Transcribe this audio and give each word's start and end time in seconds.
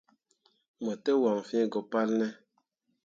Mo 0.83 0.93
te 1.03 1.11
waŋ 1.21 1.37
fĩĩ 1.47 1.61
go 1.71 1.79
palne? 1.91 2.27